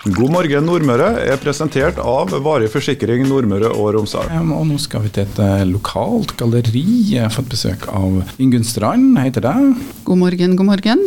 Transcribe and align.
God 0.00 0.30
morgen 0.32 0.64
Nordmøre 0.64 1.10
er 1.28 1.36
presentert 1.42 1.98
av 2.00 2.30
Varig 2.40 2.70
forsikring 2.72 3.26
Nordmøre 3.28 3.68
og 3.68 3.90
Romsdal. 3.98 4.30
Og 4.32 4.62
nå 4.64 4.78
skal 4.80 5.02
vi 5.04 5.10
til 5.12 5.26
et 5.26 5.40
uh, 5.44 5.60
lokalt 5.68 6.32
galleri. 6.40 6.86
Jeg 7.10 7.26
har 7.26 7.34
fått 7.34 7.50
besøk 7.52 7.84
av 7.92 8.22
Ingunn 8.40 8.64
Strand, 8.64 9.18
heter 9.20 9.44
det. 9.44 9.52
God 10.08 10.22
morgen, 10.22 10.54
god 10.56 10.70
morgen. 10.70 11.04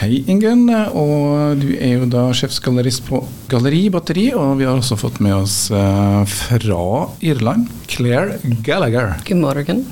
Hei 0.00 0.24
Ingunn, 0.26 0.66
og 0.74 1.62
du 1.62 1.68
er 1.76 2.00
jo 2.00 2.08
da 2.10 2.24
sjefsgallerist 2.34 3.06
på 3.06 3.22
Galleri 3.52 3.84
Batteri, 3.94 4.32
og 4.34 4.56
vi 4.58 4.66
har 4.66 4.74
også 4.74 4.98
fått 4.98 5.22
med 5.22 5.36
oss 5.38 5.68
uh, 5.70 6.26
fra 6.26 6.82
Irland, 7.22 7.70
Claire 7.86 8.40
Gallagher. 8.66 9.20
Good 9.22 9.38
morgen. 9.38 9.86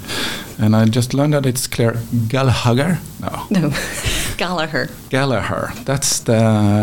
And 0.59 0.75
I 0.75 0.91
just 0.91 1.15
learned 1.15 1.39
that 1.39 1.47
it's 1.47 1.71
Claire 1.71 2.03
Gallagher. 2.27 2.99
No. 3.23 3.47
No, 3.55 3.71
Gallagher. 4.41 4.89
Gallagher. 5.11 5.71
That's 5.85 6.21
the 6.21 6.33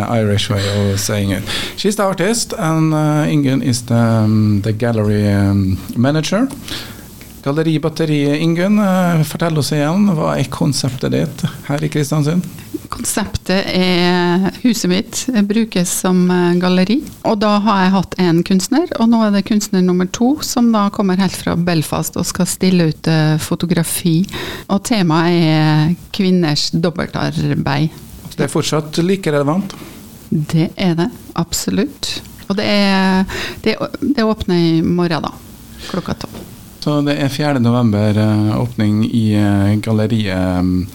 Irish 0.07 0.47
way 0.47 0.91
of 0.91 0.99
saying 0.99 1.31
it. 1.31 1.43
She's 1.75 1.95
the 1.95 2.04
artist, 2.04 2.54
and 2.54 2.93
uh, 2.93 3.25
Ingunn 3.25 3.63
is 3.63 3.87
the, 3.87 3.95
um, 3.95 4.61
the 4.61 4.71
gallery 4.71 5.27
um, 5.27 5.79
manager. 5.96 6.47
Galleribatteriet 7.46 8.41
Ingunn, 8.41 8.79
uh, 8.82 9.23
fortell 9.27 9.59
oss 9.61 9.71
igjen, 9.75 10.09
hva 10.18 10.36
er 10.37 10.50
konseptet 10.51 11.14
ditt 11.14 11.43
her 11.68 11.83
i 11.83 11.89
Kristiansund? 11.91 12.46
Konseptet 12.91 13.68
er 13.75 14.47
huset 14.61 14.89
mitt 14.89 15.19
brukes 15.47 15.91
som 16.04 16.21
eh, 16.32 16.55
galleri. 16.61 16.97
Og 17.27 17.36
da 17.41 17.57
har 17.63 17.82
jeg 17.83 17.93
hatt 17.96 18.15
en 18.23 18.39
kunstner, 18.47 18.86
og 18.96 19.10
nå 19.11 19.19
er 19.25 19.33
det 19.36 19.43
kunstner 19.47 19.83
nummer 19.83 20.07
to 20.15 20.29
som 20.46 20.69
da 20.71 20.86
kommer 20.93 21.19
helt 21.19 21.36
fra 21.36 21.57
Belfast 21.60 22.18
og 22.19 22.27
skal 22.29 22.47
stille 22.50 22.89
ut 22.91 23.10
eh, 23.11 23.36
fotografi. 23.43 24.21
Og 24.71 24.83
temaet 24.88 25.43
er 25.51 25.96
kvinners 26.15 26.69
dobbeltarbeid. 26.71 28.04
Det 28.38 28.46
er 28.47 28.54
fortsatt 28.54 29.01
like 29.04 29.33
relevant? 29.33 29.75
Det 30.29 30.69
er 30.75 30.96
det, 30.99 31.11
absolutt. 31.35 32.17
Og 32.47 32.55
det 32.59 32.67
er 32.72 33.25
Det, 33.63 33.75
det 34.02 34.23
åpner 34.23 34.55
i 34.55 34.81
morgen, 34.81 35.27
da. 35.27 35.33
Klokka 35.89 36.15
tolv. 36.23 36.46
Så 36.88 37.02
det 37.03 37.17
er 37.19 37.27
4. 37.27 37.59
november 37.59 38.16
uh, 38.16 38.61
åpning 38.61 39.02
i 39.05 39.35
uh, 39.35 39.81
galleriet. 39.83 40.59
Um, 40.59 40.88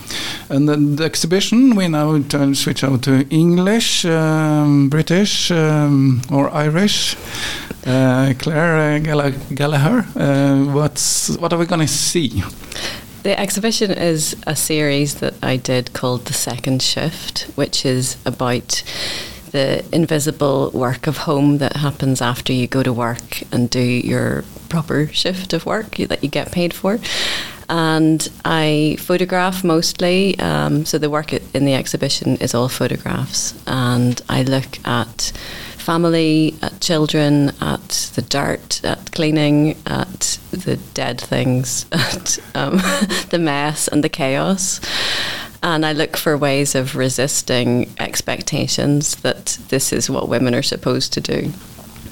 and 0.49 0.69
the, 0.69 1.05
exhibition, 1.05 1.77
we 1.77 1.87
now 1.87 2.19
switch 2.55 2.83
over 2.83 2.97
to 2.97 3.27
English, 3.31 4.07
um, 4.07 4.89
British 4.89 5.51
um, 5.51 6.23
or 6.31 6.49
Irish. 6.49 7.19
Uh, 7.87 8.33
Clare 8.39 9.01
Gall 9.01 9.33
Gallagher, 9.55 10.03
what's, 10.73 11.37
what 11.39 11.53
are 11.53 11.59
we 11.59 11.67
going 11.67 11.87
to 11.87 11.93
see? 11.93 12.43
The 13.23 13.39
exhibition 13.39 13.91
is 13.91 14.35
a 14.47 14.57
series 14.57 15.17
that 15.17 15.35
I 15.43 15.59
did 15.59 15.93
called 15.93 16.25
The 16.25 16.33
Second 16.33 16.81
Shift, 16.81 17.43
which 17.55 17.85
is 17.85 18.17
about 18.25 18.83
the 19.51 19.85
invisible 19.93 20.71
work 20.73 21.07
of 21.07 21.19
home 21.19 21.59
that 21.59 21.77
happens 21.77 22.23
after 22.23 22.55
you 22.55 22.67
go 22.67 22.83
to 22.83 22.93
work 22.93 23.43
and 23.53 23.69
do 23.69 23.83
your 23.83 24.45
proper 24.73 25.07
shift 25.09 25.53
of 25.53 25.67
work 25.67 25.97
that 25.97 26.25
you 26.25 26.31
get 26.31 26.51
paid 26.51 26.73
for. 26.73 26.99
And 27.69 28.21
I 28.45 28.97
photograph 28.99 29.63
mostly, 29.63 30.39
um, 30.39 30.87
so 30.87 30.97
the 30.97 31.11
work 31.11 31.33
in 31.33 31.65
the 31.67 31.75
exhibition 31.75 32.37
is 32.37 32.55
all 32.55 32.69
photographs. 32.69 33.55
And 33.67 34.21
I 34.31 34.43
look 34.43 34.79
at 34.87 35.33
family, 35.77 36.55
at 36.63 36.81
children, 36.81 37.53
at 37.61 37.89
the 38.15 38.23
dirt, 38.23 38.83
at 38.83 39.13
cleaning, 39.13 39.77
at 39.85 40.39
the 40.53 40.77
dead 40.95 41.21
things, 41.21 41.87
at 41.93 42.39
um, 42.55 42.77
the 43.31 43.39
mess 43.39 43.89
and 43.89 44.03
the 44.03 44.09
chaos 44.09 44.81
and 45.63 45.87
I 45.87 45.93
look 45.93 46.17
for 46.17 46.37
ways 46.37 46.75
of 46.75 46.97
resisting 46.97 47.89
expectations 48.01 49.15
that 49.17 49.59
this 49.69 49.93
is 49.93 50.11
what 50.11 50.29
women 50.29 50.57
are 50.57 50.63
supposed 50.63 51.13
to 51.13 51.21
do. 51.21 51.53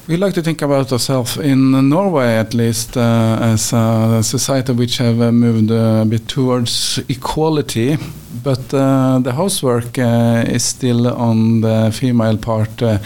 We 0.07 0.17
like 0.17 0.33
to 0.33 0.41
think 0.41 0.63
about 0.63 0.91
ourselves 0.91 1.37
in 1.37 1.89
Norway, 1.89 2.35
at 2.35 2.55
least, 2.55 2.97
uh, 2.97 3.37
as 3.39 3.71
a 3.71 4.23
society 4.23 4.73
which 4.73 4.97
have 4.97 5.21
uh, 5.21 5.31
moved 5.31 5.69
a 5.69 6.03
bit 6.05 6.27
towards 6.27 6.99
equality. 7.07 7.97
But 8.43 8.73
uh, 8.73 9.19
the 9.19 9.31
housework 9.31 9.99
uh, 9.99 10.43
is 10.47 10.63
still 10.63 11.07
on 11.07 11.61
the 11.61 11.91
female 11.93 12.37
part. 12.37 12.81
Uh, 12.81 12.97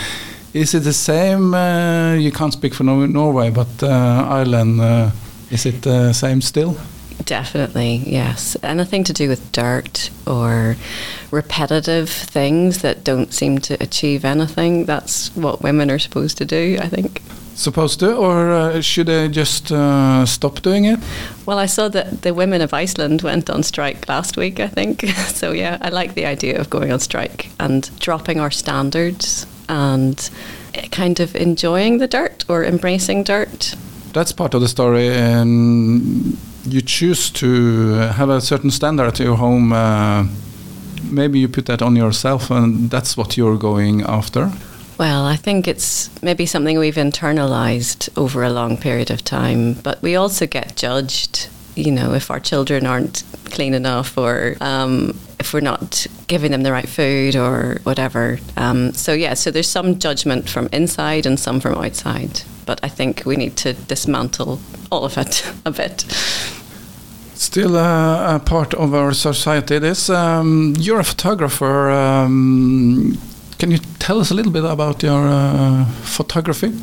is 0.54 0.74
it 0.74 0.84
the 0.84 0.94
same? 0.94 1.54
Uh, 1.54 2.14
you 2.14 2.32
can't 2.32 2.54
speak 2.54 2.74
for 2.74 2.86
Norway, 2.86 3.50
but 3.50 3.84
Ireland, 3.84 5.12
is 5.52 5.66
it 5.66 5.82
the 5.82 6.14
same 6.14 6.40
still? 6.40 6.78
Definitely, 7.24 8.04
yes. 8.06 8.58
Anything 8.62 9.04
to 9.06 9.14
do 9.14 9.30
with 9.30 9.52
dirt 9.52 10.10
or 10.28 10.76
repetitive 11.32 12.10
things 12.10 12.82
that 12.82 13.04
don't 13.04 13.34
seem 13.34 13.60
to 13.60 13.82
achieve 13.82 14.26
anything, 14.26 14.86
that's 14.86 15.36
what 15.36 15.62
women 15.62 15.90
are 15.90 16.00
supposed 16.00 16.38
to 16.38 16.46
do, 16.46 16.78
I 16.82 16.88
think. 16.88 17.22
Supposed 17.56 18.02
to, 18.02 18.14
or 18.14 18.52
uh, 18.52 18.82
should 18.82 19.08
they 19.08 19.30
just 19.30 19.72
uh, 19.72 20.26
stop 20.26 20.62
doing 20.62 20.84
it? 20.86 21.00
Well, 21.46 21.58
I 21.58 21.68
saw 21.68 21.88
that 21.88 22.22
the 22.24 22.34
women 22.34 22.62
of 22.62 22.74
Iceland 22.74 23.22
went 23.22 23.50
on 23.50 23.64
strike 23.64 24.10
last 24.10 24.36
week, 24.36 24.60
I 24.60 24.68
think. 24.68 25.06
so, 25.28 25.54
yeah, 25.54 25.78
I 25.80 25.90
like 25.90 26.16
the 26.16 26.26
idea 26.26 26.60
of 26.60 26.70
going 26.70 26.92
on 26.92 27.00
strike 27.00 27.50
and 27.60 27.98
dropping 28.00 28.42
our 28.42 28.52
standards 28.52 29.48
and 29.70 30.30
kind 30.92 31.22
of 31.22 31.34
enjoying 31.36 32.00
the 32.00 32.08
dirt 32.08 32.44
or 32.50 32.66
embracing 32.66 33.24
dirt. 33.24 33.76
That's 34.12 34.34
part 34.34 34.54
of 34.54 34.60
the 34.60 34.68
story. 34.68 35.08
And 35.08 36.38
you 36.66 36.82
choose 36.82 37.30
to 37.32 37.94
have 38.18 38.30
a 38.30 38.42
certain 38.42 38.72
standard 38.72 39.08
at 39.08 39.20
your 39.20 39.38
home, 39.38 39.72
uh, 39.74 40.26
maybe 41.04 41.40
you 41.40 41.48
put 41.48 41.66
that 41.68 41.82
on 41.82 41.96
yourself, 41.96 42.52
and 42.52 42.90
that's 42.90 43.16
what 43.16 43.38
you're 43.38 43.58
going 43.58 44.02
after. 44.04 44.52
Well, 44.98 45.26
I 45.26 45.36
think 45.36 45.68
it's 45.68 46.10
maybe 46.22 46.46
something 46.46 46.80
we've 46.80 46.96
internalized 46.96 48.10
over 48.18 48.44
a 48.44 48.50
long 48.50 48.78
period 48.78 49.12
of 49.12 49.24
time, 49.24 49.74
but 49.74 50.02
we 50.02 50.16
also 50.16 50.48
get 50.48 50.76
judged. 50.76 51.50
You 51.76 51.92
know, 51.92 52.14
if 52.14 52.32
our 52.32 52.40
children 52.40 52.86
aren't 52.86 53.24
clean 53.46 53.74
enough, 53.74 54.18
or 54.18 54.56
um, 54.62 55.20
if 55.38 55.54
we're 55.54 55.60
not 55.60 56.08
giving 56.28 56.52
them 56.52 56.64
the 56.64 56.72
right 56.72 56.88
food, 56.88 57.36
or 57.36 57.80
whatever. 57.84 58.40
Um, 58.56 58.94
so 58.94 59.12
yeah, 59.12 59.34
so 59.34 59.52
there's 59.52 59.68
some 59.68 60.00
judgment 60.00 60.50
from 60.50 60.70
inside 60.72 61.26
and 61.26 61.38
some 61.38 61.60
from 61.60 61.76
outside. 61.76 62.44
But 62.66 62.80
I 62.82 62.88
think 62.88 63.24
we 63.26 63.36
need 63.36 63.58
to 63.58 63.74
dismantle 63.74 64.62
all 64.90 65.04
of 65.04 65.18
it 65.18 65.46
a 65.66 65.72
bit. 65.72 66.06
Still 67.36 67.76
a, 67.76 68.36
a 68.36 68.40
part 68.40 68.74
of 68.74 68.94
our 68.94 69.14
society. 69.14 69.78
This 69.80 70.10
um, 70.10 70.74
you're 70.80 71.00
a 71.00 71.04
photographer. 71.04 71.90
Um, 71.90 73.18
can 73.60 73.72
you 73.72 73.80
tell 74.00 74.20
us 74.20 74.32
a 74.32 74.34
little 74.34 74.52
bit 74.52 74.64
about 74.64 75.04
your 75.04 75.28
uh, 75.28 75.86
photography? 76.04 76.74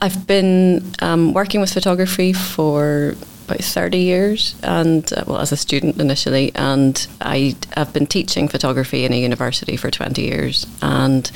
I've 0.00 0.26
been 0.26 0.92
um, 1.00 1.32
working 1.32 1.60
with 1.60 1.72
photography 1.72 2.34
for 2.34 3.14
about 3.46 3.60
30 3.60 3.98
years 3.98 4.54
and 4.62 5.10
uh, 5.12 5.24
well 5.26 5.38
as 5.38 5.52
a 5.52 5.56
student 5.56 6.00
initially 6.00 6.52
and 6.54 7.06
I 7.20 7.56
have 7.76 7.92
been 7.92 8.06
teaching 8.06 8.48
photography 8.48 9.04
in 9.04 9.12
a 9.12 9.20
university 9.20 9.76
for 9.76 9.90
20 9.90 10.22
years 10.22 10.66
and 10.82 11.30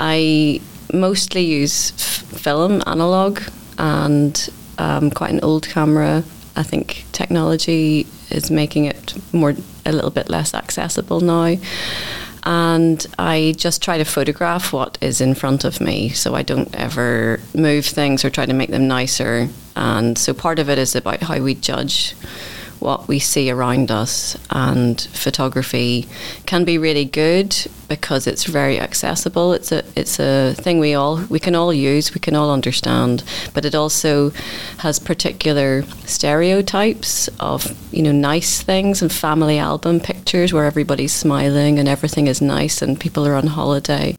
I 0.00 0.60
mostly 0.92 1.42
use 1.42 1.90
film 1.90 2.82
analog 2.86 3.40
and 3.78 4.48
um, 4.78 5.10
quite 5.10 5.32
an 5.32 5.40
old 5.40 5.68
camera 5.68 6.24
I 6.56 6.62
think 6.62 7.04
technology 7.12 8.06
is 8.30 8.50
making 8.50 8.84
it 8.86 9.14
more 9.32 9.54
a 9.86 9.92
little 9.92 10.10
bit 10.10 10.28
less 10.28 10.54
accessible 10.54 11.20
now. 11.20 11.56
And 12.44 13.06
I 13.18 13.54
just 13.56 13.82
try 13.82 13.98
to 13.98 14.04
photograph 14.04 14.72
what 14.72 14.98
is 15.00 15.20
in 15.20 15.34
front 15.34 15.64
of 15.64 15.80
me, 15.80 16.08
so 16.08 16.34
I 16.34 16.42
don't 16.42 16.74
ever 16.74 17.38
move 17.54 17.86
things 17.86 18.24
or 18.24 18.30
try 18.30 18.46
to 18.46 18.52
make 18.52 18.70
them 18.70 18.88
nicer. 18.88 19.48
And 19.76 20.18
so 20.18 20.34
part 20.34 20.58
of 20.58 20.68
it 20.68 20.78
is 20.78 20.96
about 20.96 21.22
how 21.22 21.40
we 21.40 21.54
judge 21.54 22.14
what 22.82 23.08
we 23.08 23.18
see 23.18 23.50
around 23.50 23.90
us. 23.90 24.36
And 24.50 25.00
photography 25.00 26.08
can 26.46 26.64
be 26.64 26.78
really 26.78 27.04
good 27.04 27.56
because 27.88 28.26
it's 28.26 28.44
very 28.44 28.80
accessible. 28.80 29.52
It's 29.52 29.72
a 29.72 29.84
it's 29.94 30.18
a 30.18 30.54
thing 30.54 30.78
we 30.78 30.94
all 30.94 31.16
we 31.28 31.38
can 31.38 31.54
all 31.54 31.72
use, 31.72 32.14
we 32.14 32.20
can 32.20 32.34
all 32.34 32.50
understand. 32.50 33.22
But 33.54 33.64
it 33.64 33.74
also 33.74 34.30
has 34.78 34.98
particular 34.98 35.82
stereotypes 36.06 37.28
of 37.40 37.76
you 37.92 38.02
know 38.02 38.12
nice 38.12 38.62
things 38.62 39.02
and 39.02 39.12
family 39.12 39.58
album 39.58 40.00
pictures 40.00 40.52
where 40.52 40.64
everybody's 40.64 41.14
smiling 41.14 41.78
and 41.78 41.88
everything 41.88 42.26
is 42.26 42.40
nice 42.40 42.82
and 42.82 42.98
people 42.98 43.26
are 43.26 43.34
on 43.34 43.46
holiday. 43.48 44.16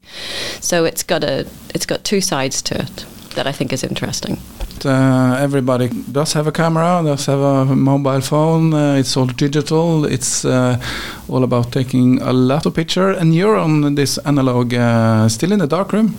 So 0.60 0.84
it's 0.84 1.02
got 1.02 1.24
a 1.24 1.46
it's 1.74 1.86
got 1.86 2.04
two 2.04 2.20
sides 2.20 2.62
to 2.62 2.80
it 2.80 3.06
that 3.34 3.46
I 3.46 3.52
think 3.52 3.72
is 3.72 3.82
interesting. 3.82 4.38
Uh, 4.86 5.36
everybody 5.40 5.88
does 5.88 6.32
have 6.34 6.46
a 6.46 6.52
camera, 6.52 7.02
does 7.04 7.26
have 7.26 7.40
a 7.40 7.64
mobile 7.64 8.20
phone. 8.20 8.74
Uh, 8.74 8.94
it's 8.94 9.16
all 9.16 9.26
digital. 9.26 10.04
It's 10.04 10.44
uh, 10.44 10.80
all 11.28 11.44
about 11.44 11.72
taking 11.72 12.20
a 12.22 12.32
lot 12.32 12.66
of 12.66 12.74
picture. 12.74 13.10
And 13.10 13.34
you're 13.34 13.56
on 13.56 13.94
this 13.94 14.18
analog, 14.18 14.74
uh, 14.74 15.28
still 15.28 15.52
in 15.52 15.58
the 15.58 15.66
darkroom. 15.66 16.14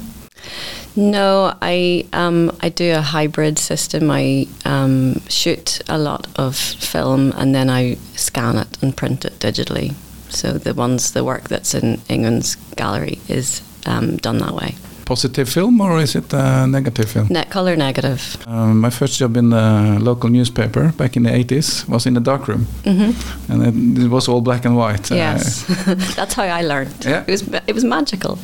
No, 0.95 1.53
I 1.61 2.05
um, 2.13 2.51
I 2.61 2.69
do 2.69 2.93
a 2.93 3.01
hybrid 3.01 3.59
system. 3.59 4.09
I 4.09 4.47
um, 4.63 5.19
shoot 5.27 5.81
a 5.89 5.97
lot 5.97 6.27
of 6.37 6.55
film 6.55 7.33
and 7.35 7.53
then 7.53 7.69
I 7.69 7.97
scan 8.15 8.57
it 8.57 8.77
and 8.81 8.95
print 8.95 9.25
it 9.25 9.39
digitally. 9.39 9.93
So 10.29 10.53
the 10.53 10.73
ones, 10.73 11.11
the 11.11 11.23
work 11.23 11.49
that's 11.49 11.73
in 11.73 11.97
Ingunn's 12.09 12.55
gallery 12.75 13.19
is 13.27 13.61
um, 13.85 14.17
done 14.17 14.37
that 14.39 14.53
way. 14.53 14.75
Positive 15.05 15.49
film 15.49 15.81
or 15.81 15.99
is 16.01 16.15
it 16.15 16.33
a 16.33 16.65
negative 16.67 17.09
film? 17.11 17.27
Net 17.29 17.49
color 17.49 17.75
negative. 17.75 18.37
Um, 18.47 18.81
my 18.81 18.89
first 18.89 19.19
job 19.19 19.37
in 19.37 19.49
the 19.49 19.97
local 20.01 20.29
newspaper 20.29 20.91
back 20.97 21.15
in 21.15 21.23
the 21.23 21.29
80s 21.31 21.87
was 21.87 22.05
in 22.05 22.13
the 22.13 22.19
darkroom, 22.21 22.65
hmm 22.83 23.11
and 23.49 23.63
it, 23.97 24.03
it 24.05 24.09
was 24.09 24.27
all 24.27 24.41
black 24.41 24.65
and 24.65 24.75
white. 24.75 25.11
Uh, 25.11 25.15
Yes, 25.15 25.65
that's 26.15 26.33
how 26.35 26.43
I 26.43 26.61
learned. 26.63 26.93
Yeah. 27.05 27.23
It 27.27 27.31
was 27.31 27.41
it 27.67 27.73
was 27.75 27.83
magical. 27.83 28.37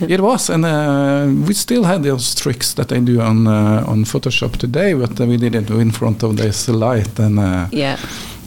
It 0.00 0.20
was, 0.20 0.50
and 0.50 0.64
uh, 0.64 1.26
we 1.46 1.54
still 1.54 1.84
had 1.84 2.02
those 2.02 2.34
tricks 2.34 2.74
that 2.74 2.88
they 2.88 3.00
do 3.00 3.20
on 3.20 3.46
uh, 3.46 3.84
on 3.92 4.04
Photoshop 4.04 4.56
today, 4.56 4.94
but 4.94 5.18
we 5.20 5.36
did 5.36 5.54
it 5.54 5.70
in 5.70 5.90
front 5.90 6.22
of 6.22 6.36
this 6.36 6.68
light, 6.68 7.18
and 7.18 7.38
uh, 7.38 7.66
Yeah, 7.72 7.98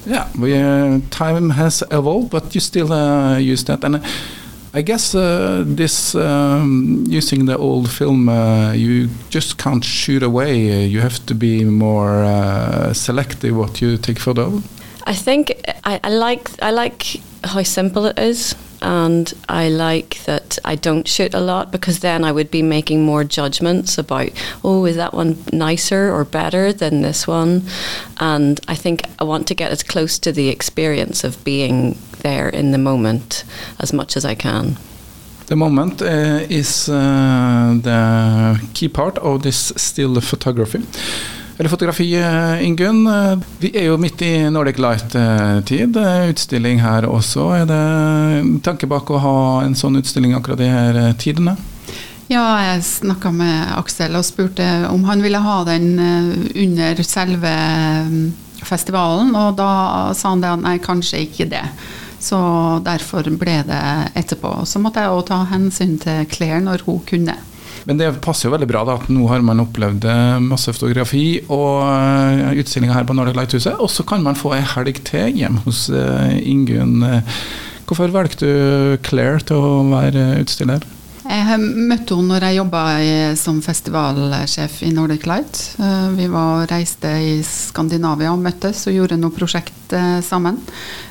yeah, 0.06 0.28
we 0.40 0.54
uh, 0.58 1.00
time 1.10 1.50
has 1.52 1.84
evolved, 1.92 2.30
but 2.30 2.54
you 2.56 2.62
still 2.62 2.92
uh, 2.94 3.38
use 3.38 3.64
that, 3.66 3.84
and 3.84 4.00
I 4.72 4.84
guess 4.84 5.16
uh, 5.16 5.64
this 5.66 6.14
um, 6.14 7.04
using 7.08 7.46
the 7.46 7.58
old 7.58 7.90
film, 7.90 8.30
uh, 8.30 8.74
you 8.74 9.10
just 9.30 9.58
can't 9.58 9.84
shoot 9.84 10.22
away. 10.22 10.72
Uh, 10.72 10.86
you 10.86 11.02
have 11.02 11.26
to 11.26 11.34
be 11.34 11.64
more 11.64 12.24
uh, 12.24 12.94
selective 12.94 13.56
what 13.56 13.82
you 13.82 13.98
take 13.98 14.20
photo. 14.20 14.62
I 15.06 15.14
think 15.14 15.54
I, 15.84 16.00
I 16.04 16.10
like 16.10 16.50
I 16.62 16.70
like 16.70 17.20
how 17.44 17.64
simple 17.64 18.06
it 18.06 18.20
is, 18.20 18.56
and 18.82 19.34
I 19.48 19.70
like 19.70 20.24
that 20.26 20.58
I 20.64 20.76
don't 20.76 21.08
shoot 21.08 21.34
a 21.34 21.40
lot 21.40 21.72
because 21.72 22.00
then 22.00 22.24
I 22.24 22.32
would 22.32 22.52
be 22.52 22.62
making 22.62 23.04
more 23.04 23.24
judgments 23.24 23.98
about 23.98 24.30
oh 24.64 24.86
is 24.86 24.96
that 24.96 25.14
one 25.14 25.44
nicer 25.52 26.12
or 26.14 26.24
better 26.26 26.74
than 26.74 27.02
this 27.02 27.28
one, 27.28 27.64
and 28.20 28.60
I 28.68 28.76
think 28.76 29.04
I 29.20 29.24
want 29.24 29.48
to 29.48 29.56
get 29.56 29.72
as 29.72 29.84
close 29.84 30.20
to 30.20 30.32
the 30.32 30.50
experience 30.50 31.24
of 31.24 31.44
being 31.44 31.98
there 32.22 32.50
in 32.50 32.72
the 32.72 32.78
moment 32.78 33.44
as 33.80 33.94
much 33.94 34.18
as 34.18 34.26
I 34.26 34.36
can. 34.36 34.78
The 35.48 35.56
moment 35.56 36.02
uh, 36.02 36.46
is 36.48 36.90
uh, 36.90 37.76
the 37.82 38.60
key 38.76 38.88
part 38.88 39.18
of 39.18 39.42
this 39.42 39.74
still 39.78 40.22
photography. 40.22 40.84
Eller 41.60 41.70
fotografi, 41.70 42.08
uh, 42.16 42.64
Ingunn. 42.64 43.04
Uh, 43.08 43.42
vi 43.60 43.74
er 43.76 43.90
jo 43.90 43.98
midt 44.00 44.22
i 44.24 44.32
Nordic 44.48 44.80
Light-tid. 44.80 45.98
Uh, 45.98 46.30
utstilling 46.32 46.80
her 46.80 47.08
også. 47.10 47.50
Er 47.58 47.68
det 47.68 48.64
tanke 48.64 48.88
bak 48.88 49.12
å 49.12 49.20
ha 49.20 49.40
en 49.66 49.76
sånn 49.76 50.00
utstilling 50.00 50.38
akkurat 50.38 50.64
i 50.64 50.72
her 50.72 51.02
tidene? 51.20 51.58
Ja, 52.30 52.44
jeg 52.62 52.84
snakka 52.86 53.32
med 53.34 53.72
Aksel 53.74 54.14
og 54.14 54.26
spurte 54.28 54.66
om 54.92 55.02
han 55.08 55.24
ville 55.26 55.40
ha 55.42 55.64
den 55.66 55.88
eh, 55.98 56.28
under 56.62 57.00
selve 57.02 57.54
mm, 58.06 58.28
festivalen, 58.62 59.32
og 59.34 59.56
da 59.58 59.72
sa 60.14 60.36
han 60.36 60.44
det 60.44 60.52
at 60.54 60.62
nei, 60.62 60.76
kanskje 60.84 61.24
ikke 61.26 61.48
det. 61.50 61.64
Så 62.22 62.38
derfor 62.86 63.26
ble 63.34 63.56
det 63.66 63.82
etterpå. 64.20 64.60
Så 64.70 64.78
måtte 64.84 65.02
jeg 65.02 65.16
òg 65.16 65.24
ta 65.32 65.40
hensyn 65.50 65.98
til 66.04 66.28
Claire 66.30 66.62
når 66.68 66.86
hun 66.86 67.02
kunne. 67.10 67.34
Men 67.90 67.98
det 67.98 68.12
passer 68.22 68.46
jo 68.46 68.54
veldig 68.54 68.68
bra 68.70 68.84
da, 68.86 69.00
at 69.00 69.08
nå 69.10 69.26
har 69.32 69.42
man 69.42 69.64
opplevd 69.64 70.04
eh, 70.06 70.36
masse 70.46 70.70
fotografi 70.76 71.40
og 71.48 71.88
uh, 71.90 72.52
utstillinger 72.54 72.94
her 72.94 73.08
på 73.10 73.16
Nordic 73.18 73.34
Light-huset, 73.40 73.82
og 73.82 73.90
så 73.90 74.06
kan 74.06 74.22
man 74.22 74.38
få 74.38 74.54
ei 74.60 74.62
helg 74.76 75.02
til 75.10 75.34
hjemme 75.42 75.64
hos 75.66 75.88
uh, 75.90 76.30
Ingunn. 76.38 77.02
Hvorfor 77.90 78.14
valgte 78.14 78.46
du 78.46 79.02
Claire 79.02 79.42
til 79.42 79.58
å 79.58 79.82
være 79.90 80.28
utstiller? 80.44 80.86
Jeg 81.30 81.58
møtte 81.62 82.16
henne 82.18 82.34
når 82.34 82.46
jeg 82.46 82.58
jobba 82.58 82.84
som 83.38 83.60
festivalsjef 83.62 84.80
i 84.88 84.94
Nordic 84.94 85.28
Light. 85.30 85.60
Eh, 85.78 86.08
Vi 86.18 86.26
var 86.32 86.66
reiste 86.72 87.12
i 87.22 87.36
Skandinavia 87.46 88.32
og 88.34 88.42
møttes 88.42 88.88
og 88.90 88.96
gjorde 88.96 89.20
noe 89.20 89.34
prosjekt 89.34 89.79
eh, 89.94 90.20
sammen. 90.26 90.58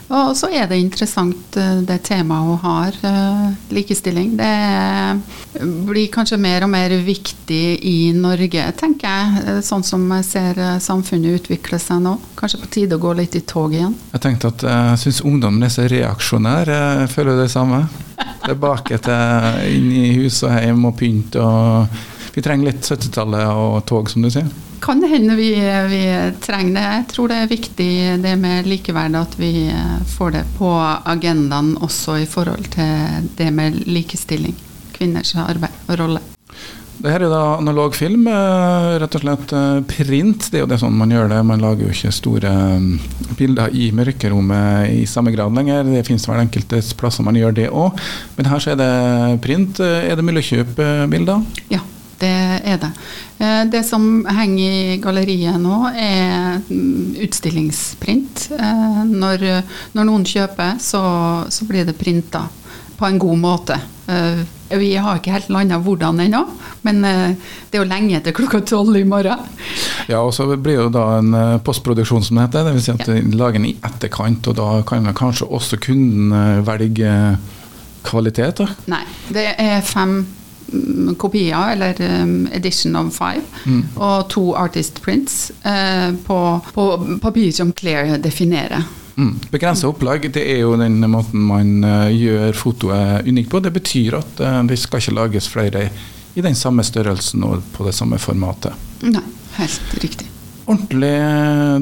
Og 0.09 0.33
så 0.37 0.49
er 0.57 0.69
det 0.71 0.79
interessant 0.81 1.57
eh, 1.61 1.81
det 1.85 1.99
temaet 2.07 2.47
hun 2.49 2.59
har, 2.63 2.99
eh, 3.11 3.45
likestilling. 3.75 4.37
Det 4.39 5.63
blir 5.89 6.11
kanskje 6.13 6.41
mer 6.41 6.65
og 6.65 6.73
mer 6.73 6.95
viktig 7.05 7.63
i 7.85 8.13
Norge, 8.17 8.67
tenker 8.79 9.09
jeg. 9.09 9.63
Sånn 9.67 9.85
som 9.85 10.05
jeg 10.17 10.27
ser 10.29 10.61
samfunnet 10.83 11.43
utvikle 11.43 11.81
seg 11.83 12.03
nå. 12.05 12.17
Kanskje 12.39 12.63
på 12.65 12.73
tide 12.79 12.99
å 12.99 13.03
gå 13.03 13.15
litt 13.19 13.37
i 13.37 13.45
tog 13.45 13.75
igjen. 13.75 13.97
Jeg 14.15 14.25
tenkte 14.25 14.53
at 14.53 14.67
jeg 14.69 15.01
syns 15.05 15.25
ungdommen 15.29 15.65
er 15.67 15.75
så 15.75 15.89
reaksjonær. 15.91 16.73
Jeg 17.03 17.11
føler 17.15 17.43
det 17.43 17.51
samme. 17.53 17.85
Tilbake 18.49 19.01
til 19.05 19.67
inn 19.75 19.91
i 19.93 20.07
hus 20.21 20.43
og 20.47 20.55
hjem 20.57 20.87
og 20.89 20.97
pynt 20.99 21.37
og 21.43 21.99
Vi 22.39 22.43
trenger 22.47 22.69
litt 22.69 22.87
70-tallet 22.87 23.49
og 23.51 23.81
tog, 23.91 24.07
som 24.13 24.23
du 24.23 24.29
sier. 24.31 24.47
Kan 24.79 25.01
det 25.03 25.09
hende 25.11 25.35
vi, 25.35 25.49
vi 25.91 26.03
trenger 26.45 26.77
det. 26.77 26.85
Jeg 26.93 27.07
tror 27.11 27.33
det 27.33 27.39
er 27.43 27.51
viktig 27.51 27.89
det 28.23 28.35
med 28.39 28.69
likeverd, 28.71 29.17
at 29.19 29.35
vi 29.41 29.67
eh, 29.73 29.97
får 30.15 30.37
det 30.37 30.45
på 30.55 30.71
agendaen 30.79 31.73
også 31.83 32.21
i 32.23 32.29
forhold 32.31 32.71
til 32.77 33.27
det 33.41 33.51
med 33.57 33.81
likestilling. 33.91 34.55
Kvinners 34.95 35.35
arbeid 35.35 35.75
og 35.89 35.99
rolle. 35.99 36.23
Det 36.99 37.11
her 37.11 37.27
er 37.27 37.31
da 37.35 37.43
analog 37.61 37.99
film, 37.99 38.25
eh, 38.31 38.87
rett 39.03 39.19
og 39.19 39.27
slett 39.27 39.57
eh, 39.59 39.83
print. 39.91 40.47
Det 40.51 40.59
er 40.59 40.65
jo 40.65 40.71
det 40.71 40.79
sånn 40.79 40.95
man 40.99 41.11
gjør 41.15 41.35
det. 41.35 41.43
Man 41.47 41.67
lager 41.67 41.87
jo 41.89 41.99
ikke 41.99 42.15
store 42.15 42.55
mm, 42.79 42.89
bilder 43.39 43.75
i 43.75 43.91
mørkerommet 43.95 44.95
i 44.95 45.05
samme 45.11 45.35
grad 45.35 45.59
lenger. 45.59 45.87
Det 45.91 46.07
finnes 46.07 46.31
vel 46.31 46.47
enkelte 46.47 46.87
plasser 47.03 47.27
man 47.27 47.39
gjør 47.39 47.59
det 47.59 47.69
òg. 47.71 47.99
Men 48.39 48.55
her 48.55 48.63
så 48.63 48.75
er 48.75 48.83
det 48.83 48.91
print. 49.43 49.83
Eh, 49.83 50.11
Er 50.11 50.19
det 50.19 50.27
mulig 50.31 50.47
å 50.47 50.51
kjøpe 50.55 50.91
bilder? 51.11 51.47
Ja, 51.75 51.83
det 52.21 52.31
er 52.65 52.79
det. 52.83 52.91
Eh, 53.39 53.65
Det 53.71 53.85
som 53.87 54.25
henger 54.27 54.95
i 54.95 54.99
galleriet 55.03 55.59
nå, 55.63 55.79
er 55.95 56.59
mm, 56.69 57.17
utstillingsprint. 57.27 58.49
Eh, 58.59 59.03
Når, 59.09 59.45
når 59.95 60.05
noen 60.09 60.25
kjøper, 60.27 60.79
så, 60.83 61.03
så 61.51 61.65
blir 61.69 61.87
det 61.87 61.97
printa 61.99 62.47
på 62.99 63.07
en 63.07 63.19
god 63.23 63.39
måte. 63.39 63.77
Eh, 64.11 64.41
Vi 64.79 64.91
har 65.01 65.17
ikke 65.17 65.33
helt 65.33 65.49
landa 65.49 65.79
hvordan 65.81 66.19
ennå, 66.21 66.43
men 66.85 66.99
det 67.01 67.79
er 67.79 67.81
jo 67.81 67.87
lenge 67.89 68.19
til 68.21 68.35
klokka 68.37 68.61
tolv 68.69 68.97
i 69.01 69.05
morgen. 69.09 69.39
Ja, 70.11 70.19
og 70.21 70.35
så 70.37 70.45
blir 70.57 70.77
det 70.77 70.83
jo 70.83 70.91
da 70.93 71.05
en 71.23 71.33
postproduksjon, 71.65 72.23
som 72.27 72.37
det 72.37 72.49
heter. 72.51 72.69
Dvs. 72.69 72.85
Si 72.85 72.93
at 72.93 73.09
Ja. 73.09 73.23
lager 73.33 73.57
den 73.63 73.65
i 73.71 73.77
etterkant, 73.83 74.47
og 74.49 74.57
da 74.57 74.83
kan 74.83 75.09
kanskje 75.15 75.49
også 75.49 75.79
kunden 75.81 76.35
velge 76.67 77.39
kvalitet. 78.05 78.57
da. 78.61 78.67
Nei, 78.93 79.05
det 79.33 79.47
er 79.59 79.81
fem 79.81 80.27
kopier, 81.19 81.73
eller 81.73 82.23
um, 82.23 82.49
edition 82.53 82.97
of 82.97 83.15
five, 83.17 83.43
og 83.97 84.29
to 84.31 84.53
artist 84.57 85.03
prints 85.03 85.51
eh, 85.65 86.13
på, 86.27 86.39
på 86.75 86.87
papir 87.23 87.53
som 87.53 87.73
Claire 87.73 88.19
definerer. 88.19 88.85
Mm. 89.19 89.35
Begrensa 89.51 89.89
opplag 89.89 90.29
det 90.31 90.45
er 90.47 90.61
jo 90.63 90.77
den 90.79 91.01
måten 91.11 91.43
man 91.43 91.83
eh, 91.85 92.13
gjør 92.15 92.55
fotoet 92.55 93.27
unikt 93.27 93.51
på. 93.51 93.61
Det 93.65 93.75
betyr 93.75 94.21
at 94.21 94.41
eh, 94.41 94.61
det 94.71 94.79
skal 94.79 95.03
ikke 95.03 95.17
lages 95.17 95.51
flere 95.51 95.89
i 96.39 96.45
den 96.45 96.55
samme 96.55 96.85
størrelsen 96.87 97.43
og 97.43 97.65
på 97.75 97.87
det 97.89 97.97
samme 97.99 98.21
formatet. 98.23 98.79
Nei, 99.03 99.25
helt 99.59 99.99
riktig. 100.05 100.29
Ordentlig 100.69 101.17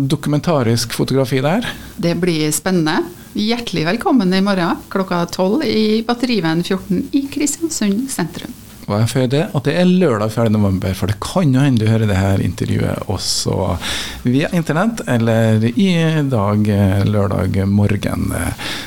dokumentarisk 0.09 0.95
fotografi 0.95 1.43
der. 1.45 1.67
Det 1.99 2.15
blir 2.23 2.49
spennende. 2.55 3.03
Hjertelig 3.37 3.85
velkommen 3.85 4.33
i 4.33 4.41
morgen 4.41 4.79
klokka 4.89 5.27
tolv 5.29 5.67
i 5.67 6.01
Batteriveien 6.07 6.63
14 6.65 7.03
i 7.13 7.27
Kristiansund 7.29 8.07
sentrum. 8.09 8.55
Og 8.87 9.01
jeg 9.01 9.11
før 9.11 9.31
det 9.31 9.43
at 9.51 9.65
det 9.67 9.73
er 9.81 9.89
lørdag 9.89 10.31
4. 10.31 10.51
november, 10.55 10.93
for 10.95 11.11
det 11.11 11.19
kan 11.23 11.55
jo 11.55 11.63
hende 11.63 11.83
du 11.83 11.89
hører 11.91 12.07
det 12.07 12.19
her 12.19 12.43
intervjuet 12.45 13.09
også 13.11 13.75
via 14.23 14.51
internett 14.55 15.03
eller 15.11 15.65
i 15.73 15.89
dag 16.31 16.69
eh, 16.71 17.03
lørdag 17.09 17.59
morgen. 17.67 18.31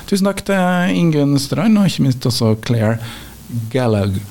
Tusen 0.08 0.30
takk 0.30 0.46
til 0.48 0.96
Ingunn 0.96 1.36
Strand, 1.40 1.78
og 1.78 1.92
ikke 1.92 2.06
minst 2.08 2.26
også 2.32 2.56
Claire 2.64 2.96
Gallagher. 3.74 4.24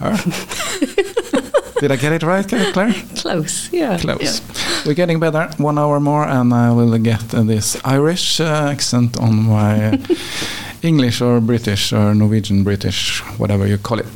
Did 1.80 1.90
I 1.90 1.96
get 1.96 2.12
it 2.12 2.22
right, 2.22 2.48
Claire? 2.48 2.92
Close, 3.16 3.68
yeah. 3.72 3.98
Close. 3.98 4.40
We're 4.86 4.94
getting 4.94 5.20
better. 5.20 5.50
One 5.58 5.78
hour 5.78 6.00
more, 6.00 6.24
and 6.24 6.54
I 6.54 6.70
will 6.70 6.96
get 6.98 7.28
this 7.30 7.76
Irish 7.84 8.40
accent 8.40 9.18
on 9.18 9.42
my 9.48 9.98
English 10.82 11.20
or 11.20 11.40
British 11.40 11.92
or 11.92 12.14
Norwegian 12.14 12.64
British, 12.64 13.20
whatever 13.38 13.66
you 13.66 13.76
call 13.76 13.98
it. 13.98 14.06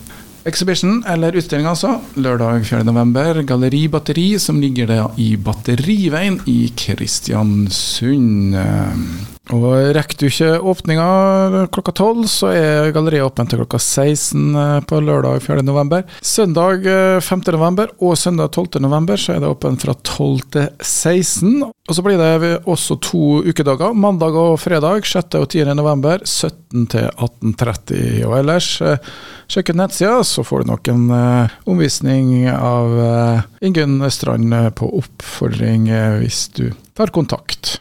Exhibition, 0.50 1.04
eller 1.06 1.36
utstilling 1.38 1.68
altså, 1.70 1.94
lørdag 2.18 2.64
4. 2.66 2.82
november. 2.88 3.42
Galleri 3.46 3.84
Batteri, 3.92 4.38
som 4.42 4.58
ligger 4.62 4.90
da 4.90 5.04
i 5.20 5.36
Batteriveien 5.38 6.40
i 6.50 6.72
Kristiansund. 6.74 8.56
Og 9.50 9.64
rekker 9.96 10.18
du 10.20 10.26
ikke 10.28 10.50
åpninga 10.70 11.06
klokka 11.74 11.90
12, 11.96 12.26
så 12.30 12.50
er 12.54 12.92
galleriet 12.94 13.26
åpent 13.26 13.50
til 13.50 13.58
klokka 13.58 13.80
16 13.82 14.84
på 14.86 15.00
lørdag 15.02 15.40
4. 15.42 15.64
november. 15.66 16.04
Søndag 16.22 16.86
eh, 16.86 17.18
5. 17.24 17.42
november 17.56 17.90
og 17.98 18.14
søndag 18.20 18.52
12. 18.54 18.78
november 18.84 19.18
så 19.18 19.34
er 19.34 19.42
det 19.42 19.50
åpent 19.50 19.82
fra 19.82 19.96
12 20.06 20.44
til 20.54 20.68
16. 20.78 21.64
Og 21.66 21.96
så 21.96 22.04
blir 22.06 22.20
det 22.20 22.52
også 22.70 23.00
to 23.02 23.40
ukedager, 23.42 23.96
mandag 23.98 24.38
og 24.38 24.54
fredag 24.62 25.02
6. 25.08 25.34
og 25.40 25.48
10. 25.48 25.64
november 25.74 26.22
17 26.22 26.86
til 26.94 27.10
18.30. 27.10 28.22
Og 28.28 28.38
ellers, 28.38 28.70
eh, 28.86 29.02
sjekk 29.50 29.72
ut 29.74 29.82
nettsida, 29.82 30.20
så 30.30 30.46
får 30.46 30.62
du 30.62 30.70
nok 30.76 30.92
en 30.94 31.10
eh, 31.16 31.58
omvisning 31.66 32.46
av 32.54 32.98
eh, 33.08 33.44
Ingunn 33.66 33.98
Strand 34.14 34.54
eh, 34.54 34.70
på 34.78 34.94
oppfordring 35.02 35.90
eh, 35.90 36.20
hvis 36.22 36.44
du 36.54 36.68
tar 36.94 37.10
kontakt. 37.10 37.80